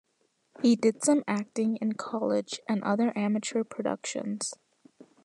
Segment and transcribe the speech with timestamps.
[0.63, 4.55] He did some acting in college and other amateur productions.